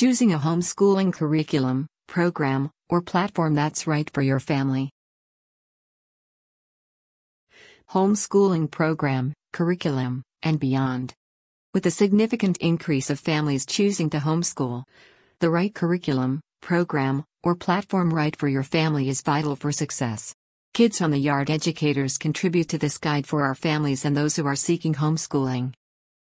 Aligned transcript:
Choosing 0.00 0.32
a 0.32 0.38
homeschooling 0.38 1.12
curriculum, 1.12 1.88
program, 2.06 2.70
or 2.88 3.02
platform 3.02 3.54
that's 3.54 3.88
right 3.88 4.08
for 4.14 4.22
your 4.22 4.38
family. 4.38 4.90
Homeschooling 7.90 8.70
program, 8.70 9.34
curriculum, 9.52 10.22
and 10.40 10.60
beyond. 10.60 11.14
With 11.74 11.84
a 11.84 11.90
significant 11.90 12.58
increase 12.58 13.10
of 13.10 13.18
families 13.18 13.66
choosing 13.66 14.08
to 14.10 14.18
homeschool, 14.18 14.84
the 15.40 15.50
right 15.50 15.74
curriculum, 15.74 16.38
program, 16.60 17.24
or 17.42 17.56
platform 17.56 18.14
right 18.14 18.36
for 18.36 18.46
your 18.46 18.62
family 18.62 19.08
is 19.08 19.22
vital 19.22 19.56
for 19.56 19.72
success. 19.72 20.32
Kids 20.74 21.00
on 21.00 21.10
the 21.10 21.18
Yard 21.18 21.50
educators 21.50 22.18
contribute 22.18 22.68
to 22.68 22.78
this 22.78 22.98
guide 22.98 23.26
for 23.26 23.42
our 23.42 23.56
families 23.56 24.04
and 24.04 24.16
those 24.16 24.36
who 24.36 24.46
are 24.46 24.54
seeking 24.54 24.94
homeschooling. 24.94 25.74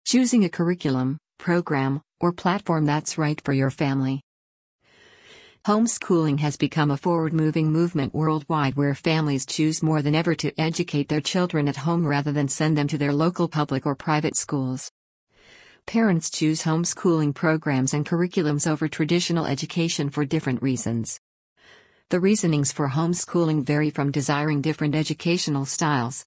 Choosing 0.05 0.45
a 0.45 0.49
curriculum, 0.49 1.19
program, 1.41 2.03
or 2.21 2.33
platform 2.33 2.85
that's 2.85 3.19
right 3.19 3.41
for 3.45 3.53
your 3.53 3.71
family. 3.71 4.21
Homeschooling 5.67 6.39
has 6.41 6.57
become 6.57 6.91
a 6.91 6.97
forward 6.97 7.35
moving 7.35 7.71
movement 7.71 8.15
worldwide 8.15 8.77
where 8.77 8.95
families 8.95 9.45
choose 9.45 9.83
more 9.83 10.01
than 10.01 10.15
ever 10.15 10.35
to 10.35 10.59
educate 10.59 11.09
their 11.09 11.21
children 11.21 11.69
at 11.69 11.77
home 11.77 12.07
rather 12.07 12.33
than 12.33 12.49
send 12.49 12.79
them 12.79 12.89
to 12.89 12.97
their 12.97 13.13
local 13.13 13.47
public 13.47 13.85
or 13.85 13.95
private 13.95 14.37
schools. 14.37 14.91
Parents 15.87 16.31
choose 16.31 16.63
homeschooling 16.63 17.35
programs 17.35 17.93
and 17.93 18.07
curriculums 18.07 18.71
over 18.71 18.89
traditional 18.89 19.45
education 19.45 20.09
for 20.09 20.25
different 20.25 20.63
reasons. 20.63 21.21
The 22.11 22.21
reasonings 22.21 22.73
for 22.73 22.89
homeschooling 22.89 23.65
vary 23.65 23.91
from 23.91 24.11
desiring 24.11 24.63
different 24.63 24.95
educational 24.95 25.67
styles, 25.67 26.25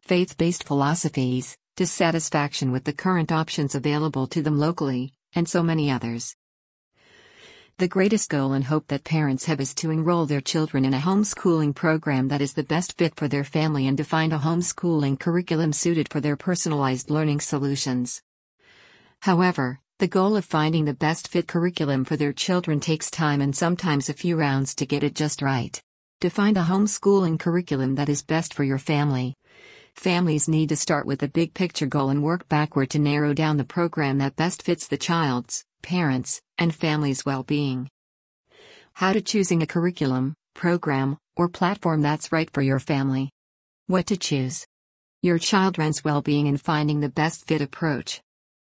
faith 0.00 0.36
based 0.36 0.64
philosophies, 0.64 1.56
dissatisfaction 1.76 2.72
with 2.72 2.84
the 2.84 2.92
current 2.94 3.30
options 3.30 3.74
available 3.74 4.26
to 4.26 4.40
them 4.40 4.58
locally, 4.58 5.12
and 5.34 5.46
so 5.46 5.62
many 5.62 5.90
others. 5.90 6.34
The 7.76 7.86
greatest 7.86 8.30
goal 8.30 8.54
and 8.54 8.64
hope 8.64 8.88
that 8.88 9.04
parents 9.04 9.44
have 9.44 9.60
is 9.60 9.74
to 9.74 9.90
enroll 9.90 10.24
their 10.24 10.40
children 10.40 10.86
in 10.86 10.94
a 10.94 10.98
homeschooling 10.98 11.74
program 11.74 12.28
that 12.28 12.40
is 12.40 12.54
the 12.54 12.62
best 12.62 12.96
fit 12.96 13.14
for 13.16 13.28
their 13.28 13.44
family 13.44 13.86
and 13.86 13.98
to 13.98 14.04
find 14.04 14.32
a 14.32 14.38
homeschooling 14.38 15.20
curriculum 15.20 15.74
suited 15.74 16.08
for 16.10 16.18
their 16.18 16.36
personalized 16.36 17.10
learning 17.10 17.40
solutions. 17.40 18.22
However, 19.20 19.78
the 19.98 20.08
goal 20.08 20.34
of 20.36 20.46
finding 20.46 20.86
the 20.86 20.94
best 20.94 21.28
fit 21.28 21.46
curriculum 21.46 22.06
for 22.06 22.16
their 22.16 22.32
children 22.32 22.80
takes 22.80 23.10
time 23.10 23.42
and 23.42 23.54
sometimes 23.54 24.08
a 24.08 24.14
few 24.14 24.36
rounds 24.36 24.74
to 24.76 24.86
get 24.86 25.04
it 25.04 25.14
just 25.14 25.42
right. 25.42 25.78
To 26.22 26.30
find 26.30 26.56
a 26.56 26.62
homeschooling 26.62 27.38
curriculum 27.38 27.96
that 27.96 28.08
is 28.08 28.22
best 28.22 28.54
for 28.54 28.64
your 28.64 28.78
family, 28.78 29.34
families 29.96 30.46
need 30.46 30.68
to 30.68 30.76
start 30.76 31.06
with 31.06 31.22
a 31.22 31.28
big 31.28 31.54
picture 31.54 31.86
goal 31.86 32.10
and 32.10 32.22
work 32.22 32.48
backward 32.48 32.90
to 32.90 32.98
narrow 32.98 33.32
down 33.34 33.56
the 33.56 33.64
program 33.64 34.18
that 34.18 34.36
best 34.36 34.62
fits 34.62 34.86
the 34.86 34.96
child's, 34.96 35.64
parents, 35.82 36.40
and 36.58 36.74
family's 36.74 37.24
well 37.24 37.42
being. 37.42 37.88
How 38.94 39.12
to 39.12 39.20
choosing 39.20 39.62
a 39.62 39.66
curriculum, 39.66 40.34
program, 40.54 41.18
or 41.36 41.48
platform 41.48 42.02
that's 42.02 42.32
right 42.32 42.50
for 42.52 42.62
your 42.62 42.78
family. 42.78 43.30
What 43.86 44.06
to 44.06 44.16
choose. 44.16 44.66
Your 45.22 45.38
children's 45.38 46.04
well 46.04 46.22
being 46.22 46.46
and 46.46 46.60
finding 46.60 47.00
the 47.00 47.08
best 47.08 47.46
fit 47.46 47.60
approach. 47.60 48.20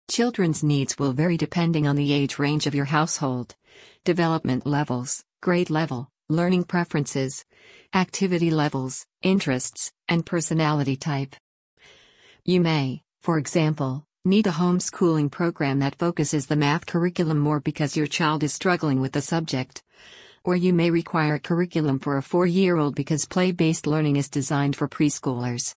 Children's 0.10 0.64
needs 0.64 1.00
will 1.00 1.14
vary 1.14 1.38
depending 1.38 1.88
on 1.88 1.96
the 1.96 2.14
age 2.14 2.38
range 2.38 2.68
of 2.68 2.76
your 2.76 2.86
household, 2.86 3.56
development 4.04 4.66
levels, 4.66 5.24
grade 5.42 5.70
level, 5.70 6.10
learning 6.34 6.64
preferences, 6.64 7.46
activity 7.94 8.50
levels, 8.50 9.06
interests, 9.22 9.92
and 10.10 10.26
personality 10.26 10.96
type. 10.96 11.36
You 12.44 12.60
may, 12.60 13.04
for 13.22 13.38
example, 13.38 14.04
need 14.26 14.48
a 14.48 14.52
homeschooling 14.52 15.30
program 15.30 15.80
that 15.80 16.00
focuses 16.00 16.48
the 16.48 16.56
math 16.56 16.88
curriculum 16.88 17.38
more 17.38 17.60
because 17.60 17.96
your 17.96 18.08
child 18.08 18.44
is 18.44 18.52
struggling 18.52 19.00
with 19.00 19.12
the 19.12 19.22
subject. 19.22 19.84
Or 20.44 20.56
you 20.56 20.74
may 20.74 20.90
require 20.90 21.36
a 21.36 21.40
curriculum 21.40 22.00
for 22.00 22.18
a 22.18 22.24
four 22.24 22.48
year 22.48 22.78
old 22.78 22.96
because 22.96 23.26
play 23.26 23.52
based 23.52 23.86
learning 23.86 24.16
is 24.16 24.28
designed 24.28 24.76
for 24.76 24.90
preschoolers. 24.90 25.76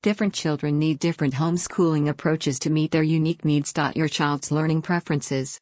Different 0.00 0.32
children 0.32 0.78
need 0.78 1.00
different 1.00 1.34
homeschooling 1.34 2.08
approaches 2.08 2.60
to 2.60 2.70
meet 2.70 2.92
their 2.92 3.02
unique 3.02 3.44
needs. 3.44 3.74
Your 3.96 4.08
child's 4.08 4.52
learning 4.52 4.82
preferences, 4.82 5.60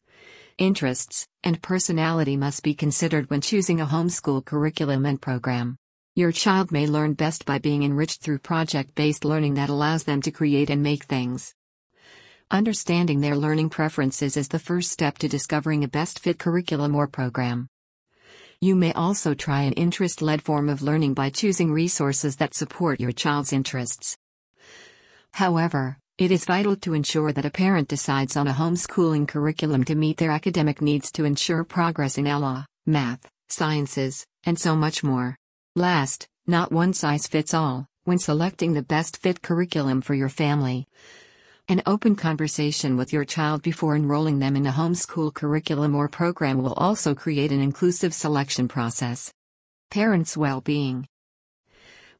interests, 0.57 1.27
and 1.43 1.61
personality 1.61 2.37
must 2.37 2.63
be 2.63 2.73
considered 2.73 3.29
when 3.29 3.41
choosing 3.41 3.81
a 3.81 3.85
homeschool 3.85 4.45
curriculum 4.45 5.05
and 5.05 5.21
program. 5.21 5.77
Your 6.15 6.31
child 6.31 6.71
may 6.71 6.87
learn 6.87 7.13
best 7.13 7.45
by 7.45 7.59
being 7.59 7.83
enriched 7.83 8.21
through 8.21 8.39
project 8.39 8.95
based 8.95 9.25
learning 9.25 9.55
that 9.55 9.69
allows 9.69 10.05
them 10.05 10.21
to 10.21 10.31
create 10.31 10.69
and 10.69 10.81
make 10.81 11.03
things. 11.03 11.53
Understanding 12.51 13.21
their 13.21 13.35
learning 13.35 13.69
preferences 13.69 14.37
is 14.37 14.47
the 14.47 14.59
first 14.59 14.91
step 14.91 15.17
to 15.17 15.27
discovering 15.27 15.83
a 15.83 15.89
best 15.89 16.19
fit 16.19 16.39
curriculum 16.39 16.95
or 16.95 17.07
program. 17.07 17.67
You 18.61 18.75
may 18.75 18.93
also 18.93 19.33
try 19.33 19.63
an 19.63 19.73
interest 19.73 20.21
led 20.21 20.41
form 20.41 20.69
of 20.69 20.81
learning 20.81 21.15
by 21.15 21.31
choosing 21.31 21.71
resources 21.71 22.37
that 22.37 22.53
support 22.53 22.99
your 22.99 23.11
child's 23.11 23.51
interests. 23.51 24.15
However, 25.33 25.97
it 26.17 26.31
is 26.31 26.45
vital 26.45 26.77
to 26.77 26.93
ensure 26.93 27.33
that 27.33 27.43
a 27.45 27.49
parent 27.49 27.89
decides 27.89 28.37
on 28.37 28.47
a 28.47 28.53
homeschooling 28.53 29.27
curriculum 29.27 29.83
to 29.83 29.95
meet 29.95 30.15
their 30.15 30.31
academic 30.31 30.81
needs 30.81 31.11
to 31.11 31.25
ensure 31.25 31.65
progress 31.65 32.17
in 32.17 32.25
ELA, 32.25 32.65
math, 32.85 33.29
sciences, 33.49 34.25
and 34.45 34.57
so 34.57 34.77
much 34.77 35.03
more. 35.03 35.35
Last, 35.75 36.25
not 36.47 36.71
one 36.71 36.93
size 36.93 37.27
fits 37.27 37.53
all, 37.53 37.85
when 38.05 38.17
selecting 38.17 38.71
the 38.71 38.81
best 38.81 39.17
fit 39.17 39.41
curriculum 39.41 39.99
for 39.99 40.13
your 40.13 40.29
family. 40.29 40.87
An 41.67 41.81
open 41.85 42.15
conversation 42.15 42.95
with 42.95 43.11
your 43.11 43.25
child 43.25 43.61
before 43.61 43.97
enrolling 43.97 44.39
them 44.39 44.55
in 44.55 44.65
a 44.67 44.71
homeschool 44.71 45.33
curriculum 45.33 45.95
or 45.95 46.07
program 46.07 46.63
will 46.63 46.75
also 46.75 47.13
create 47.13 47.51
an 47.51 47.59
inclusive 47.59 48.13
selection 48.13 48.69
process. 48.69 49.33
Parents' 49.91 50.37
well 50.37 50.61
being. 50.61 51.09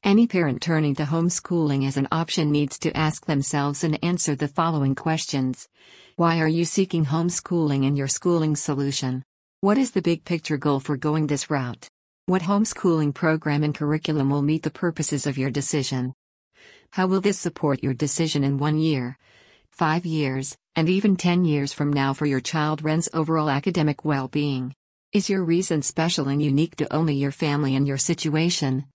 Any 0.06 0.28
parent 0.28 0.62
turning 0.62 0.94
to 0.98 1.04
homeschooling 1.04 1.88
as 1.88 1.98
an 1.98 2.08
option 2.12 2.52
needs 2.52 2.78
to 2.78 2.96
ask 2.96 3.26
themselves 3.26 3.84
and 3.84 3.98
answer 4.04 4.36
the 4.36 4.48
following 4.48 4.94
questions 4.94 5.68
Why 6.16 6.40
are 6.42 6.48
you 6.48 6.64
seeking 6.64 7.06
homeschooling 7.06 7.84
in 7.84 7.96
your 7.96 8.08
schooling 8.08 8.56
solution? 8.56 9.24
What 9.62 9.80
is 9.80 9.90
the 9.90 10.04
big 10.04 10.24
picture 10.24 10.58
goal 10.58 10.80
for 10.80 10.96
going 10.96 11.26
this 11.26 11.50
route? 11.50 11.88
What 12.28 12.44
homeschooling 12.44 13.16
program 13.16 13.64
and 13.64 13.74
curriculum 13.74 14.30
will 14.30 14.44
meet 14.44 14.62
the 14.62 14.70
purposes 14.70 15.26
of 15.26 15.40
your 15.40 15.50
decision? 15.50 16.14
How 16.92 17.08
will 17.08 17.20
this 17.20 17.40
support 17.40 17.82
your 17.82 17.96
decision 17.96 18.44
in 18.44 18.60
one 18.60 18.78
year, 18.78 19.18
five 19.72 20.06
years, 20.06 20.56
and 20.76 20.88
even 20.88 21.16
10 21.16 21.46
years 21.46 21.74
from 21.74 21.92
now 21.92 22.14
for 22.14 22.28
your 22.28 22.42
children's 22.42 23.10
overall 23.12 23.50
academic 23.50 24.06
well 24.06 24.28
being? 24.28 24.76
Is 25.14 25.32
your 25.32 25.44
reason 25.44 25.82
special 25.82 26.28
and 26.28 26.44
unique 26.44 26.76
to 26.76 26.94
only 26.94 27.16
your 27.16 27.32
family 27.32 27.76
and 27.76 27.88
your 27.88 27.98
situation? 27.98 28.86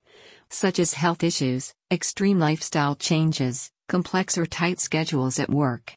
Such 0.50 0.78
as 0.78 0.94
health 0.94 1.22
issues, 1.22 1.72
extreme 1.90 2.38
lifestyle 2.38 2.94
changes, 2.96 3.70
complex 3.88 4.36
or 4.36 4.46
tight 4.46 4.80
schedules 4.80 5.38
at 5.38 5.48
work, 5.48 5.94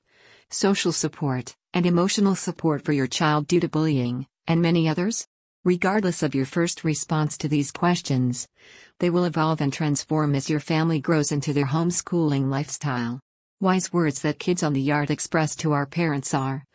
social 0.49 0.91
support, 0.91 1.55
and 1.73 1.85
emotional 1.85 2.35
support 2.35 2.85
for 2.85 2.93
your 2.93 3.07
child 3.07 3.47
due 3.47 3.59
to 3.59 3.67
bullying, 3.67 4.27
and 4.47 4.61
many 4.61 4.87
others? 4.87 5.27
Regardless 5.65 6.21
of 6.21 6.35
your 6.35 6.45
first 6.45 6.83
response 6.83 7.37
to 7.37 7.47
these 7.47 7.71
questions, 7.71 8.47
they 8.99 9.09
will 9.09 9.23
evolve 9.23 9.61
and 9.61 9.71
transform 9.71 10.35
as 10.35 10.49
your 10.49 10.59
family 10.59 10.99
grows 10.99 11.31
into 11.31 11.53
their 11.53 11.67
homeschooling 11.67 12.49
lifestyle. 12.49 13.19
Wise 13.61 13.93
words 13.93 14.21
that 14.21 14.39
kids 14.39 14.61
on 14.61 14.73
the 14.73 14.81
yard 14.81 15.09
express 15.09 15.55
to 15.55 15.71
our 15.71 15.85
parents 15.85 16.33
are 16.33 16.65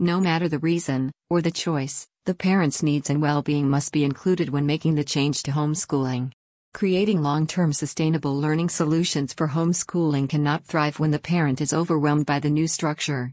No 0.00 0.20
matter 0.20 0.48
the 0.48 0.58
reason, 0.58 1.12
or 1.30 1.40
the 1.40 1.52
choice, 1.52 2.08
the 2.24 2.34
parent's 2.34 2.82
needs 2.82 3.08
and 3.08 3.22
well 3.22 3.42
being 3.42 3.70
must 3.70 3.92
be 3.92 4.04
included 4.04 4.50
when 4.50 4.66
making 4.66 4.96
the 4.96 5.04
change 5.04 5.44
to 5.44 5.52
homeschooling. 5.52 6.32
Creating 6.76 7.22
long 7.22 7.46
term 7.46 7.72
sustainable 7.72 8.38
learning 8.38 8.68
solutions 8.68 9.32
for 9.32 9.48
homeschooling 9.48 10.28
cannot 10.28 10.66
thrive 10.66 11.00
when 11.00 11.10
the 11.10 11.18
parent 11.18 11.62
is 11.62 11.72
overwhelmed 11.72 12.26
by 12.26 12.38
the 12.38 12.50
new 12.50 12.68
structure, 12.68 13.32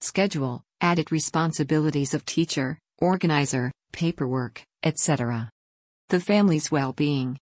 schedule, 0.00 0.62
added 0.80 1.10
responsibilities 1.10 2.14
of 2.14 2.24
teacher, 2.24 2.78
organizer, 2.98 3.72
paperwork, 3.92 4.62
etc. 4.84 5.50
The 6.10 6.20
family's 6.20 6.70
well 6.70 6.92
being. 6.92 7.36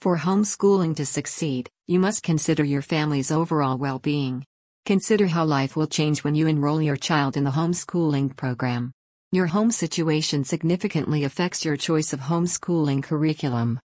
For 0.00 0.16
homeschooling 0.16 0.94
to 0.94 1.06
succeed, 1.06 1.68
you 1.88 1.98
must 1.98 2.22
consider 2.22 2.62
your 2.62 2.82
family's 2.82 3.32
overall 3.32 3.76
well 3.76 3.98
being. 3.98 4.44
Consider 4.84 5.26
how 5.26 5.44
life 5.44 5.74
will 5.74 5.88
change 5.88 6.22
when 6.22 6.36
you 6.36 6.46
enroll 6.46 6.80
your 6.80 6.94
child 6.96 7.36
in 7.36 7.42
the 7.42 7.58
homeschooling 7.58 8.36
program. 8.36 8.92
Your 9.32 9.46
home 9.46 9.72
situation 9.72 10.44
significantly 10.44 11.24
affects 11.24 11.64
your 11.64 11.76
choice 11.76 12.12
of 12.12 12.20
homeschooling 12.20 13.02
curriculum. 13.02 13.80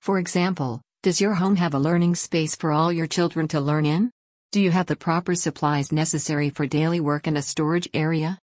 For 0.00 0.18
example, 0.18 0.80
does 1.02 1.20
your 1.20 1.34
home 1.34 1.56
have 1.56 1.74
a 1.74 1.78
learning 1.78 2.14
space 2.14 2.56
for 2.56 2.72
all 2.72 2.92
your 2.92 3.06
children 3.06 3.48
to 3.48 3.60
learn 3.60 3.86
in? 3.86 4.10
Do 4.52 4.60
you 4.60 4.70
have 4.70 4.86
the 4.86 4.96
proper 4.96 5.34
supplies 5.34 5.92
necessary 5.92 6.50
for 6.50 6.66
daily 6.66 7.00
work 7.00 7.26
and 7.26 7.36
a 7.36 7.42
storage 7.42 7.88
area? 7.92 8.38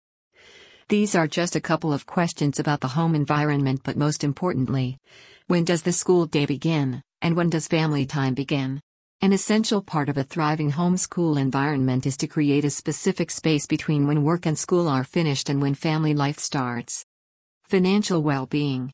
These 0.89 1.15
are 1.15 1.29
just 1.29 1.55
a 1.55 1.61
couple 1.61 1.93
of 1.93 2.07
questions 2.07 2.59
about 2.59 2.81
the 2.81 2.89
home 2.89 3.15
environment, 3.15 3.83
but 3.85 3.97
most 3.97 4.25
importantly, 4.25 4.99
when 5.47 5.65
does 5.65 5.83
the 5.83 5.93
school 5.93 6.27
day 6.27 6.45
begin, 6.45 7.03
and 7.21 7.37
when 7.37 7.51
does 7.51 7.69
family 7.69 8.05
time 8.05 8.35
begin? 8.35 8.81
An 9.21 9.33
essential 9.33 9.81
part 9.81 10.09
of 10.09 10.19
a 10.19 10.25
thriving 10.25 10.73
homeschool 10.73 11.41
environment 11.41 12.07
is 12.07 12.17
to 12.17 12.27
create 12.27 12.65
a 12.65 12.71
specific 12.71 13.31
space 13.31 13.67
between 13.67 14.07
when 14.07 14.25
work 14.25 14.47
and 14.47 14.59
school 14.59 14.89
are 14.89 15.05
finished 15.05 15.49
and 15.49 15.63
when 15.63 15.75
family 15.75 16.15
life 16.15 16.39
starts. 16.39 17.05
Financial 17.65 18.21
well 18.21 18.47
being. 18.47 18.93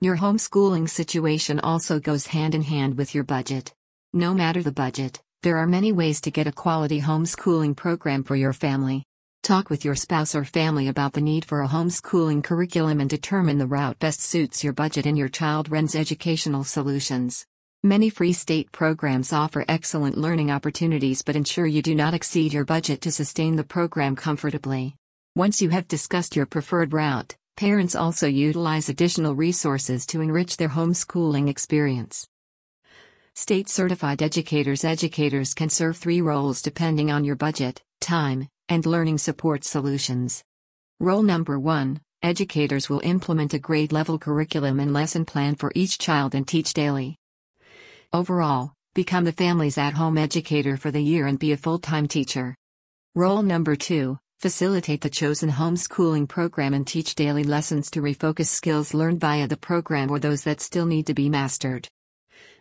Your 0.00 0.16
homeschooling 0.16 0.88
situation 0.88 1.60
also 1.60 1.98
goes 1.98 2.26
hand 2.26 2.54
in 2.54 2.62
hand 2.62 2.98
with 2.98 3.14
your 3.14 3.24
budget. 3.24 3.72
No 4.12 4.34
matter 4.34 4.62
the 4.62 4.72
budget, 4.72 5.22
there 5.42 5.56
are 5.56 5.66
many 5.66 5.92
ways 5.92 6.20
to 6.22 6.30
get 6.30 6.46
a 6.46 6.52
quality 6.52 7.00
homeschooling 7.00 7.76
program 7.76 8.22
for 8.22 8.36
your 8.36 8.52
family. 8.52 9.04
Talk 9.42 9.70
with 9.70 9.84
your 9.84 9.94
spouse 9.94 10.34
or 10.34 10.44
family 10.44 10.88
about 10.88 11.12
the 11.12 11.20
need 11.20 11.44
for 11.44 11.62
a 11.62 11.68
homeschooling 11.68 12.42
curriculum 12.42 13.00
and 13.00 13.08
determine 13.08 13.58
the 13.58 13.66
route 13.66 13.98
best 13.98 14.20
suits 14.20 14.64
your 14.64 14.72
budget 14.72 15.06
and 15.06 15.16
your 15.16 15.28
children's 15.28 15.94
educational 15.94 16.64
solutions. 16.64 17.46
Many 17.82 18.10
free 18.10 18.32
state 18.32 18.72
programs 18.72 19.32
offer 19.32 19.64
excellent 19.68 20.16
learning 20.16 20.50
opportunities 20.50 21.22
but 21.22 21.36
ensure 21.36 21.66
you 21.66 21.82
do 21.82 21.94
not 21.94 22.14
exceed 22.14 22.52
your 22.52 22.64
budget 22.64 23.02
to 23.02 23.12
sustain 23.12 23.56
the 23.56 23.64
program 23.64 24.16
comfortably. 24.16 24.96
Once 25.36 25.60
you 25.60 25.68
have 25.68 25.88
discussed 25.88 26.36
your 26.36 26.46
preferred 26.46 26.92
route, 26.92 27.36
parents 27.56 27.94
also 27.94 28.26
utilize 28.26 28.88
additional 28.88 29.34
resources 29.34 30.06
to 30.06 30.20
enrich 30.20 30.56
their 30.56 30.68
homeschooling 30.68 31.48
experience. 31.48 32.26
State 33.34 33.68
certified 33.68 34.22
educators 34.22 34.84
Educators 34.84 35.54
can 35.54 35.68
serve 35.68 35.96
three 35.96 36.20
roles 36.20 36.62
depending 36.62 37.10
on 37.10 37.24
your 37.24 37.36
budget, 37.36 37.82
time, 38.00 38.48
and 38.68 38.86
learning 38.86 39.18
support 39.18 39.64
solutions. 39.64 40.42
Role 41.00 41.22
number 41.22 41.58
one 41.58 42.00
Educators 42.22 42.88
will 42.88 43.00
implement 43.04 43.52
a 43.52 43.58
grade 43.58 43.92
level 43.92 44.18
curriculum 44.18 44.80
and 44.80 44.94
lesson 44.94 45.26
plan 45.26 45.54
for 45.54 45.70
each 45.74 45.98
child 45.98 46.34
and 46.34 46.48
teach 46.48 46.72
daily. 46.72 47.18
Overall, 48.14 48.72
become 48.94 49.24
the 49.24 49.32
family's 49.32 49.76
at 49.76 49.92
home 49.92 50.16
educator 50.16 50.78
for 50.78 50.90
the 50.90 51.02
year 51.02 51.26
and 51.26 51.38
be 51.38 51.52
a 51.52 51.56
full 51.58 51.78
time 51.78 52.08
teacher. 52.08 52.56
Role 53.14 53.42
number 53.42 53.76
two 53.76 54.18
facilitate 54.44 55.00
the 55.00 55.08
chosen 55.08 55.50
homeschooling 55.50 56.28
program 56.28 56.74
and 56.74 56.86
teach 56.86 57.14
daily 57.14 57.44
lessons 57.44 57.90
to 57.90 58.02
refocus 58.02 58.48
skills 58.48 58.92
learned 58.92 59.18
via 59.18 59.48
the 59.48 59.56
program 59.56 60.10
or 60.10 60.18
those 60.18 60.44
that 60.44 60.60
still 60.60 60.84
need 60.84 61.06
to 61.06 61.14
be 61.14 61.30
mastered. 61.30 61.88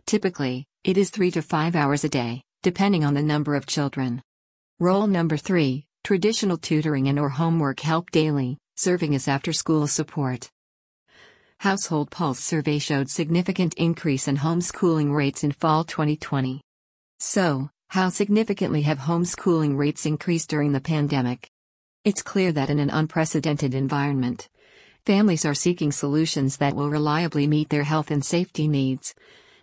Typically, 0.05 0.65
it 0.85 0.97
is 0.97 1.09
3 1.09 1.29
to 1.31 1.41
5 1.41 1.75
hours 1.75 2.05
a 2.05 2.07
day, 2.07 2.41
depending 2.61 3.03
on 3.03 3.13
the 3.13 3.21
number 3.21 3.53
of 3.53 3.65
children. 3.65 4.21
Role 4.79 5.07
number 5.07 5.35
3 5.35 5.85
traditional 6.05 6.55
tutoring 6.57 7.09
and 7.09 7.19
or 7.19 7.27
homework 7.27 7.81
help 7.81 8.11
daily, 8.11 8.57
serving 8.77 9.13
as 9.13 9.27
after 9.27 9.51
school 9.51 9.85
support. 9.85 10.49
Household 11.59 12.09
Pulse 12.11 12.39
survey 12.39 12.79
showed 12.79 13.09
significant 13.09 13.73
increase 13.73 14.29
in 14.29 14.37
homeschooling 14.37 15.13
rates 15.13 15.43
in 15.43 15.51
fall 15.51 15.83
2020. 15.83 16.61
So, 17.19 17.69
how 17.89 18.07
significantly 18.07 18.83
have 18.83 18.99
homeschooling 18.99 19.77
rates 19.77 20.05
increased 20.05 20.49
during 20.49 20.71
the 20.71 20.79
pandemic? 20.79 21.49
It's 22.05 22.21
clear 22.21 22.51
that 22.51 22.69
in 22.69 22.79
an 22.79 22.89
unprecedented 22.89 23.73
environment, 23.73 24.49
families 25.05 25.45
are 25.45 25.53
seeking 25.53 25.93
solutions 25.93 26.57
that 26.57 26.75
will 26.75 26.89
reliably 26.89 27.47
meet 27.47 27.69
their 27.69 27.83
health 27.83 28.11
and 28.11 28.25
safety 28.25 28.67
needs, 28.67 29.15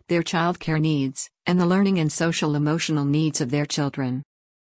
their 0.09 0.23
childcare 0.23 0.81
needs, 0.81 1.29
and 1.45 1.61
the 1.61 1.67
learning 1.67 1.99
and 1.99 2.11
social 2.11 2.55
emotional 2.55 3.05
needs 3.05 3.43
of 3.43 3.51
their 3.51 3.67
children. 3.67 4.23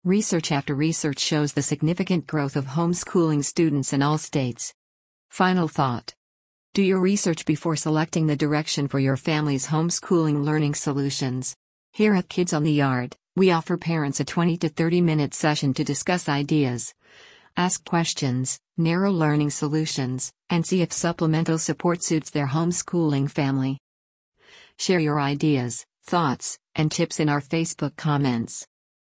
Research 0.04 0.52
after 0.52 0.74
research 0.74 1.18
shows 1.18 1.54
the 1.54 1.62
significant 1.62 2.26
growth 2.26 2.54
of 2.54 2.66
homeschooling 2.66 3.42
students 3.42 3.94
in 3.94 4.02
all 4.02 4.18
states. 4.18 4.74
Final 5.30 5.66
thought 5.66 6.12
do 6.74 6.82
your 6.82 7.00
research 7.00 7.46
before 7.46 7.76
selecting 7.76 8.26
the 8.26 8.36
direction 8.36 8.88
for 8.88 8.98
your 8.98 9.16
family's 9.16 9.68
homeschooling 9.68 10.44
learning 10.44 10.74
solutions. 10.74 11.56
Here 11.92 12.14
at 12.14 12.28
Kids 12.28 12.52
on 12.52 12.64
the 12.64 12.72
Yard, 12.72 13.16
we 13.36 13.52
offer 13.52 13.76
parents 13.76 14.20
a 14.20 14.24
20 14.24 14.56
to 14.58 14.68
30 14.68 15.00
minute 15.00 15.34
session 15.34 15.72
to 15.74 15.84
discuss 15.84 16.28
ideas, 16.28 16.92
ask 17.56 17.84
questions, 17.84 18.58
narrow 18.76 19.10
learning 19.10 19.50
solutions, 19.50 20.32
and 20.50 20.66
see 20.66 20.82
if 20.82 20.92
supplemental 20.92 21.58
support 21.58 22.02
suits 22.02 22.30
their 22.30 22.48
homeschooling 22.48 23.30
family. 23.30 23.78
Share 24.78 25.00
your 25.00 25.20
ideas, 25.20 25.84
thoughts, 26.04 26.58
and 26.74 26.90
tips 26.90 27.20
in 27.20 27.28
our 27.28 27.40
Facebook 27.40 27.96
comments. 27.96 28.66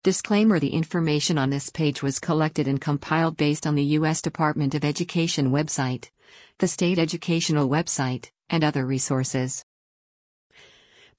Disclaimer 0.02 0.58
The 0.58 0.74
information 0.74 1.38
on 1.38 1.50
this 1.50 1.70
page 1.70 2.02
was 2.02 2.18
collected 2.18 2.68
and 2.68 2.80
compiled 2.80 3.36
based 3.36 3.66
on 3.66 3.74
the 3.74 3.84
U.S. 3.98 4.20
Department 4.20 4.74
of 4.74 4.84
Education 4.84 5.50
website 5.50 6.10
the 6.58 6.68
state 6.68 6.98
educational 6.98 7.68
website, 7.68 8.30
and 8.48 8.62
other 8.62 8.86
resources. 8.86 9.64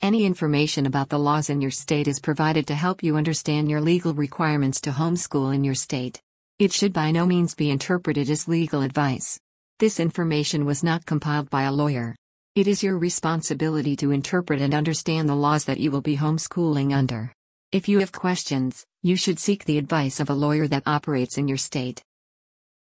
Any 0.01 0.25
information 0.25 0.85
about 0.85 1.09
the 1.09 1.19
laws 1.19 1.49
in 1.49 1.61
your 1.61 1.71
state 1.71 2.07
is 2.07 2.19
provided 2.19 2.67
to 2.67 2.75
help 2.75 3.03
you 3.03 3.17
understand 3.17 3.69
your 3.69 3.81
legal 3.81 4.13
requirements 4.13 4.81
to 4.81 4.91
homeschool 4.91 5.53
in 5.53 5.63
your 5.63 5.75
state. 5.75 6.21
It 6.57 6.71
should 6.71 6.93
by 6.93 7.11
no 7.11 7.25
means 7.25 7.53
be 7.53 7.69
interpreted 7.69 8.29
as 8.29 8.47
legal 8.47 8.81
advice. 8.81 9.37
This 9.79 9.99
information 9.99 10.63
was 10.63 10.85
not 10.85 11.05
compiled 11.05 11.49
by 11.49 11.63
a 11.63 11.71
lawyer. 11.71 12.15
It 12.55 12.65
is 12.65 12.81
your 12.81 12.97
responsibility 12.97 13.97
to 13.97 14.11
interpret 14.11 14.61
and 14.61 14.73
understand 14.73 15.27
the 15.27 15.35
laws 15.35 15.65
that 15.65 15.81
you 15.81 15.91
will 15.91 15.99
be 15.99 16.15
homeschooling 16.15 16.95
under. 16.95 17.33
If 17.73 17.89
you 17.89 17.99
have 17.99 18.13
questions, 18.13 18.85
you 19.03 19.17
should 19.17 19.37
seek 19.37 19.65
the 19.65 19.77
advice 19.77 20.21
of 20.21 20.29
a 20.29 20.33
lawyer 20.33 20.65
that 20.69 20.83
operates 20.85 21.37
in 21.37 21.49
your 21.49 21.57
state. 21.57 22.01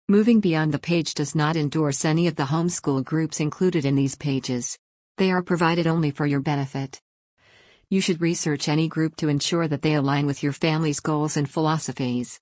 Moving 0.06 0.40
beyond 0.40 0.74
the 0.74 0.78
page 0.78 1.14
does 1.14 1.34
not 1.34 1.56
endorse 1.56 2.04
any 2.04 2.26
of 2.26 2.36
the 2.36 2.44
homeschool 2.44 3.02
groups 3.04 3.40
included 3.40 3.86
in 3.86 3.96
these 3.96 4.16
pages. 4.16 4.76
They 5.16 5.30
are 5.30 5.42
provided 5.42 5.86
only 5.86 6.10
for 6.10 6.26
your 6.26 6.40
benefit. 6.40 7.00
You 7.88 8.02
should 8.02 8.20
research 8.20 8.68
any 8.68 8.86
group 8.86 9.16
to 9.16 9.30
ensure 9.30 9.66
that 9.66 9.80
they 9.80 9.94
align 9.94 10.26
with 10.26 10.42
your 10.42 10.52
family's 10.52 11.00
goals 11.00 11.38
and 11.38 11.48
philosophies. 11.48 12.38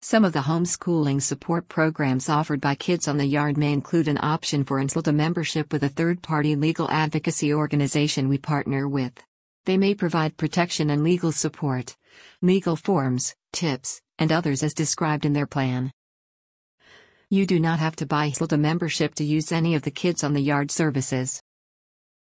Some 0.00 0.24
of 0.24 0.32
the 0.32 0.42
homeschooling 0.42 1.20
support 1.20 1.68
programs 1.68 2.28
offered 2.28 2.60
by 2.60 2.76
Kids 2.76 3.08
on 3.08 3.16
the 3.16 3.26
Yard 3.26 3.56
may 3.56 3.72
include 3.72 4.06
an 4.06 4.18
option 4.22 4.62
for 4.62 4.80
HSLDA 4.80 5.12
membership 5.12 5.72
with 5.72 5.82
a 5.82 5.88
third 5.88 6.22
party 6.22 6.54
legal 6.54 6.88
advocacy 6.88 7.52
organization 7.52 8.28
we 8.28 8.38
partner 8.38 8.88
with. 8.88 9.12
They 9.66 9.76
may 9.76 9.96
provide 9.96 10.36
protection 10.36 10.90
and 10.90 11.02
legal 11.02 11.32
support, 11.32 11.96
legal 12.40 12.76
forms, 12.76 13.34
tips, 13.52 14.00
and 14.20 14.30
others 14.30 14.62
as 14.62 14.72
described 14.72 15.24
in 15.24 15.32
their 15.32 15.48
plan. 15.48 15.90
You 17.28 17.44
do 17.44 17.58
not 17.58 17.80
have 17.80 17.96
to 17.96 18.06
buy 18.06 18.30
HSLDA 18.30 18.60
membership 18.60 19.16
to 19.16 19.24
use 19.24 19.50
any 19.50 19.74
of 19.74 19.82
the 19.82 19.90
Kids 19.90 20.22
on 20.22 20.32
the 20.32 20.40
Yard 20.40 20.70
services. 20.70 21.42